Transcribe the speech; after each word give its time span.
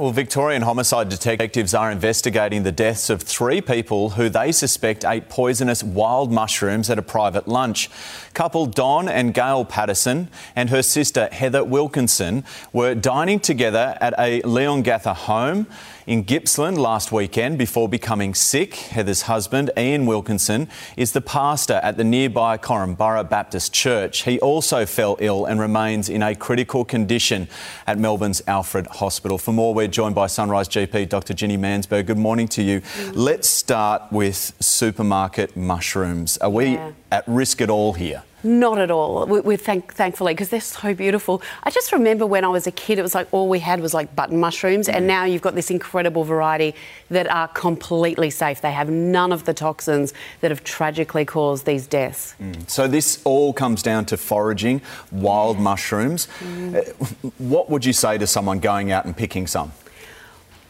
Well, 0.00 0.12
Victorian 0.12 0.62
homicide 0.62 1.10
detectives 1.10 1.74
are 1.74 1.90
investigating 1.90 2.62
the 2.62 2.72
deaths 2.72 3.10
of 3.10 3.20
three 3.20 3.60
people 3.60 4.08
who 4.08 4.30
they 4.30 4.50
suspect 4.50 5.04
ate 5.04 5.28
poisonous 5.28 5.84
wild 5.84 6.32
mushrooms 6.32 6.88
at 6.88 6.98
a 6.98 7.02
private 7.02 7.46
lunch. 7.46 7.90
Couple 8.32 8.64
Don 8.64 9.10
and 9.10 9.34
Gail 9.34 9.66
Patterson 9.66 10.30
and 10.56 10.70
her 10.70 10.82
sister 10.82 11.28
Heather 11.32 11.62
Wilkinson 11.62 12.44
were 12.72 12.94
dining 12.94 13.40
together 13.40 13.98
at 14.00 14.14
a 14.18 14.40
Leon 14.40 14.84
Leongatha 14.84 15.14
home 15.14 15.66
in 16.06 16.22
Gippsland 16.22 16.78
last 16.78 17.12
weekend 17.12 17.58
before 17.58 17.88
becoming 17.88 18.34
sick. 18.34 18.74
Heather's 18.74 19.22
husband, 19.22 19.70
Ian 19.76 20.06
Wilkinson, 20.06 20.68
is 20.96 21.12
the 21.12 21.20
pastor 21.20 21.74
at 21.82 21.96
the 21.96 22.04
nearby 22.04 22.56
Korumburra 22.56 23.28
Baptist 23.28 23.72
Church. 23.72 24.22
He 24.22 24.40
also 24.40 24.86
fell 24.86 25.16
ill 25.20 25.44
and 25.44 25.60
remains 25.60 26.08
in 26.08 26.22
a 26.22 26.34
critical 26.34 26.84
condition 26.84 27.48
at 27.86 27.98
Melbourne's 27.98 28.42
Alfred 28.46 28.86
Hospital. 28.86 29.36
For 29.36 29.52
more, 29.52 29.74
we're 29.74 29.89
joined 29.90 30.14
by 30.14 30.26
Sunrise 30.26 30.68
GP 30.68 31.08
Dr. 31.08 31.34
Ginny 31.34 31.58
Mansberg. 31.58 32.06
Good 32.06 32.18
morning 32.18 32.48
to 32.48 32.62
you. 32.62 32.80
Let's 33.12 33.48
start 33.48 34.02
with 34.10 34.54
supermarket 34.60 35.56
mushrooms. 35.56 36.38
Are 36.38 36.50
we 36.50 36.74
Yeah. 36.74 36.92
at 37.12 37.24
risk 37.26 37.60
at 37.60 37.68
all 37.70 37.92
here? 37.94 38.22
Not 38.42 38.78
at 38.78 38.90
all. 38.90 39.26
We, 39.26 39.40
we 39.40 39.56
thank, 39.56 39.94
thankfully, 39.94 40.32
because 40.34 40.48
they're 40.48 40.60
so 40.60 40.94
beautiful. 40.94 41.42
I 41.62 41.70
just 41.70 41.92
remember 41.92 42.26
when 42.26 42.44
I 42.44 42.48
was 42.48 42.66
a 42.66 42.72
kid, 42.72 42.98
it 42.98 43.02
was 43.02 43.14
like 43.14 43.28
all 43.32 43.48
we 43.48 43.58
had 43.58 43.80
was 43.80 43.92
like 43.94 44.14
button 44.16 44.38
mushrooms, 44.40 44.88
and 44.88 45.04
mm. 45.04 45.08
now 45.08 45.24
you've 45.24 45.42
got 45.42 45.54
this 45.54 45.70
incredible 45.70 46.24
variety 46.24 46.74
that 47.10 47.30
are 47.30 47.48
completely 47.48 48.30
safe. 48.30 48.60
They 48.60 48.72
have 48.72 48.90
none 48.90 49.32
of 49.32 49.44
the 49.44 49.54
toxins 49.54 50.14
that 50.40 50.50
have 50.50 50.64
tragically 50.64 51.24
caused 51.24 51.66
these 51.66 51.86
deaths. 51.86 52.34
Mm. 52.40 52.68
So 52.68 52.88
this 52.88 53.20
all 53.24 53.52
comes 53.52 53.82
down 53.82 54.06
to 54.06 54.16
foraging 54.16 54.80
wild 55.10 55.58
mushrooms. 55.58 56.28
Mm. 56.40 56.76
Uh, 56.76 57.30
What 57.38 57.70
would 57.70 57.84
you 57.84 57.92
say 57.92 58.18
to 58.18 58.26
someone 58.26 58.60
going 58.60 58.92
out 58.92 59.04
and 59.04 59.16
picking 59.16 59.46
some? 59.46 59.72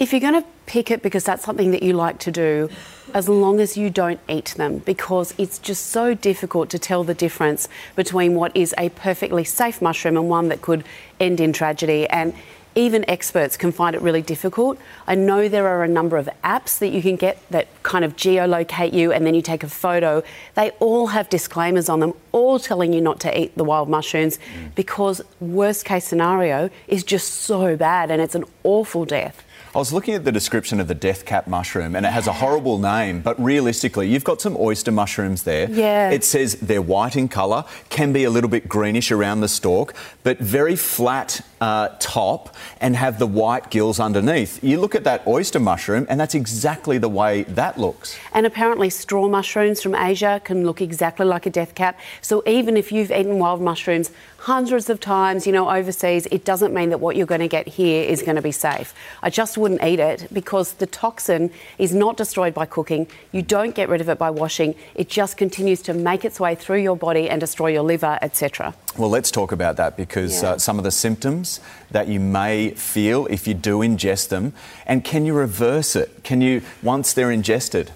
If 0.00 0.12
you're 0.14 0.20
going 0.20 0.42
to 0.42 0.48
pick 0.64 0.90
it 0.90 1.02
because 1.02 1.24
that's 1.24 1.44
something 1.44 1.72
that 1.72 1.82
you 1.82 1.92
like 1.92 2.18
to 2.20 2.32
do, 2.32 2.70
as 3.12 3.28
long 3.28 3.60
as 3.60 3.76
you 3.76 3.90
don't 3.90 4.18
eat 4.30 4.54
them, 4.56 4.78
because 4.78 5.34
it's 5.36 5.58
just 5.58 5.88
so 5.88 6.14
difficult 6.14 6.70
to 6.70 6.78
tell 6.78 7.04
the 7.04 7.12
difference 7.12 7.68
between 7.96 8.34
what 8.34 8.56
is 8.56 8.74
a 8.78 8.88
perfectly 8.88 9.44
safe 9.44 9.82
mushroom 9.82 10.16
and 10.16 10.30
one 10.30 10.48
that 10.48 10.62
could 10.62 10.84
end 11.20 11.38
in 11.38 11.52
tragedy. 11.52 12.08
And 12.08 12.32
even 12.74 13.04
experts 13.10 13.58
can 13.58 13.72
find 13.72 13.94
it 13.94 14.00
really 14.00 14.22
difficult. 14.22 14.78
I 15.06 15.16
know 15.16 15.50
there 15.50 15.68
are 15.68 15.84
a 15.84 15.88
number 15.88 16.16
of 16.16 16.30
apps 16.42 16.78
that 16.78 16.88
you 16.88 17.02
can 17.02 17.16
get 17.16 17.38
that 17.50 17.68
kind 17.82 18.02
of 18.02 18.16
geolocate 18.16 18.94
you 18.94 19.12
and 19.12 19.26
then 19.26 19.34
you 19.34 19.42
take 19.42 19.62
a 19.64 19.68
photo. 19.68 20.22
They 20.54 20.70
all 20.80 21.08
have 21.08 21.28
disclaimers 21.28 21.90
on 21.90 22.00
them, 22.00 22.14
all 22.32 22.58
telling 22.58 22.94
you 22.94 23.02
not 23.02 23.20
to 23.20 23.38
eat 23.38 23.54
the 23.54 23.64
wild 23.64 23.90
mushrooms 23.90 24.38
mm. 24.38 24.74
because 24.74 25.20
worst 25.40 25.84
case 25.84 26.06
scenario 26.06 26.70
is 26.88 27.04
just 27.04 27.34
so 27.34 27.76
bad 27.76 28.10
and 28.10 28.22
it's 28.22 28.34
an 28.34 28.44
awful 28.64 29.04
death. 29.04 29.44
I 29.72 29.78
was 29.78 29.92
looking 29.92 30.14
at 30.14 30.24
the 30.24 30.32
description 30.32 30.80
of 30.80 30.88
the 30.88 30.96
death 30.96 31.24
cap 31.24 31.46
mushroom 31.46 31.94
and 31.94 32.04
it 32.04 32.08
has 32.08 32.26
a 32.26 32.32
horrible 32.32 32.78
name, 32.78 33.20
but 33.20 33.40
realistically, 33.40 34.08
you've 34.08 34.24
got 34.24 34.40
some 34.40 34.56
oyster 34.58 34.90
mushrooms 34.90 35.44
there. 35.44 35.70
Yeah. 35.70 36.10
It 36.10 36.24
says 36.24 36.56
they're 36.56 36.82
white 36.82 37.14
in 37.14 37.28
colour, 37.28 37.64
can 37.88 38.12
be 38.12 38.24
a 38.24 38.30
little 38.30 38.50
bit 38.50 38.68
greenish 38.68 39.12
around 39.12 39.42
the 39.42 39.48
stalk, 39.48 39.94
but 40.24 40.38
very 40.38 40.74
flat 40.74 41.42
uh, 41.60 41.88
top 41.98 42.54
and 42.80 42.96
have 42.96 43.18
the 43.18 43.26
white 43.26 43.70
gills 43.70 44.00
underneath. 44.00 44.62
You 44.64 44.80
look 44.80 44.94
at 44.94 45.04
that 45.04 45.26
oyster 45.26 45.60
mushroom 45.60 46.06
and 46.08 46.18
that's 46.18 46.34
exactly 46.34 46.98
the 46.98 47.08
way 47.08 47.42
that 47.44 47.78
looks. 47.78 48.16
And 48.32 48.46
apparently, 48.46 48.90
straw 48.90 49.28
mushrooms 49.28 49.82
from 49.82 49.94
Asia 49.94 50.40
can 50.44 50.64
look 50.64 50.80
exactly 50.80 51.26
like 51.26 51.46
a 51.46 51.50
death 51.50 51.74
cap. 51.74 51.98
So 52.22 52.42
even 52.46 52.76
if 52.76 52.92
you've 52.92 53.10
eaten 53.10 53.38
wild 53.38 53.60
mushrooms 53.60 54.10
hundreds 54.38 54.88
of 54.88 55.00
times, 55.00 55.46
you 55.46 55.52
know, 55.52 55.68
overseas, 55.68 56.26
it 56.30 56.44
doesn't 56.46 56.72
mean 56.72 56.88
that 56.90 56.98
what 56.98 57.14
you're 57.14 57.26
going 57.26 57.42
to 57.42 57.48
get 57.48 57.68
here 57.68 58.04
is 58.08 58.22
going 58.22 58.36
to 58.36 58.42
be 58.42 58.52
safe. 58.52 58.94
I 59.22 59.28
just 59.28 59.58
wouldn't 59.58 59.82
eat 59.84 60.00
it 60.00 60.28
because 60.32 60.72
the 60.74 60.86
toxin 60.86 61.50
is 61.78 61.92
not 61.94 62.16
destroyed 62.16 62.54
by 62.54 62.64
cooking. 62.64 63.06
You 63.32 63.42
don't 63.42 63.74
get 63.74 63.90
rid 63.90 64.00
of 64.00 64.08
it 64.08 64.16
by 64.18 64.30
washing. 64.30 64.74
It 64.94 65.10
just 65.10 65.36
continues 65.36 65.82
to 65.82 65.92
make 65.92 66.24
its 66.24 66.40
way 66.40 66.54
through 66.54 66.80
your 66.82 66.96
body 66.96 67.28
and 67.28 67.38
destroy 67.38 67.68
your 67.68 67.82
liver, 67.82 68.18
etc. 68.22 68.74
Well, 68.96 69.10
let's 69.10 69.30
talk 69.30 69.52
about 69.52 69.76
that 69.76 69.96
because 69.98 70.42
Yeah. 70.42 70.50
uh, 70.52 70.58
some 70.58 70.78
of 70.78 70.84
the 70.84 70.90
symptoms 70.90 71.49
that 71.90 72.06
you 72.06 72.20
may 72.20 72.70
feel 72.70 73.26
if 73.26 73.48
you 73.48 73.54
do 73.54 73.78
ingest 73.80 74.28
them, 74.28 74.52
and 74.86 75.02
can 75.02 75.24
you 75.26 75.34
reverse 75.34 75.96
it? 75.96 76.22
Can 76.22 76.40
you, 76.40 76.62
once 76.82 77.12
they're 77.14 77.32
ingested? 77.32 77.90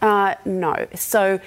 Uh, 0.00 0.34
no. 0.44 0.86
So 0.94 1.40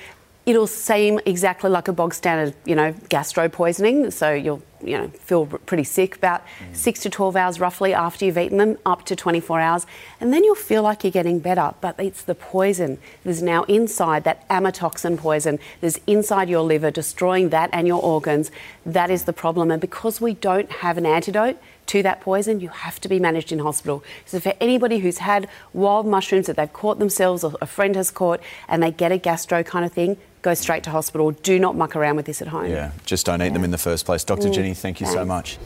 it'll 0.46 0.68
seem 0.68 1.20
exactly 1.26 1.70
like 1.70 1.88
a 1.88 1.94
bog 1.94 2.14
standard, 2.14 2.54
you 2.66 2.76
know, 2.76 2.94
gastro 3.10 3.48
poisoning. 3.48 4.12
So 4.12 4.34
you'll, 4.34 4.62
you 4.84 4.98
know, 4.98 5.08
feel 5.08 5.46
pretty 5.46 5.84
sick 5.84 6.16
about 6.16 6.44
six 6.74 7.00
to 7.02 7.10
12 7.10 7.36
hours 7.36 7.60
roughly 7.60 7.94
after 7.94 8.26
you've 8.26 8.38
eaten 8.38 8.58
them, 8.58 8.78
up 8.86 9.06
to 9.06 9.16
24 9.16 9.60
hours. 9.60 9.86
And 10.20 10.34
then 10.34 10.44
you'll 10.44 10.56
feel 10.56 10.84
like 10.84 11.04
you're 11.04 11.12
getting 11.12 11.40
better. 11.40 11.74
But 11.82 12.00
it's 12.00 12.24
the 12.24 12.36
poison 12.36 13.00
that's 13.24 13.42
now 13.42 13.64
inside, 13.64 14.24
that 14.24 14.48
amatoxin 14.50 15.18
poison 15.18 15.60
that's 15.82 16.00
inside 16.08 16.50
your 16.50 16.62
liver, 16.62 16.92
destroying 16.92 17.50
that 17.50 17.70
and 17.74 17.88
your 17.88 18.02
organs. 18.02 18.52
That 18.86 19.10
is 19.10 19.24
the 19.24 19.34
problem. 19.34 19.72
And 19.72 19.82
because 19.82 20.22
we 20.22 20.34
don't 20.34 20.72
have 20.72 20.98
an 20.98 21.06
antidote, 21.06 21.58
to 21.88 22.02
that 22.04 22.22
poison, 22.22 22.60
you 22.60 22.70
have 22.70 23.00
to 23.02 23.10
be 23.10 23.20
managed 23.20 23.52
in 23.52 23.60
hospital. 23.60 24.04
So, 24.26 24.40
for 24.40 24.54
anybody 24.62 25.00
who's 25.00 25.18
had 25.18 25.50
wild 25.74 26.06
mushrooms 26.08 26.48
that 26.48 26.56
they've 26.56 26.72
caught 26.72 27.00
themselves 27.00 27.44
or 27.44 27.56
a 27.62 27.66
friend 27.66 27.96
has 27.96 28.10
caught 28.10 28.40
and 28.68 28.82
they 28.82 28.92
get 28.92 29.12
a 29.12 29.18
gastro 29.18 29.64
kind 29.64 29.86
of 29.86 29.92
thing, 29.92 30.18
go 30.44 30.54
straight 30.54 30.84
to 30.84 30.92
hospital. 30.92 31.32
Do 31.32 31.58
not 31.58 31.76
muck 31.76 31.96
around 31.96 32.18
with 32.18 32.28
this 32.28 32.42
at 32.42 32.50
home. 32.50 32.70
Yeah, 32.70 32.92
just 33.06 33.26
don't 33.26 33.42
eat 33.42 33.54
them 33.54 33.64
in 33.64 33.72
the 33.72 33.78
first 33.80 34.06
place. 34.06 34.24
Dr. 34.24 34.52
Jenny, 34.52 34.76
thank 34.76 35.02
you 35.02 35.08
so 35.08 35.26
much. 35.26 35.58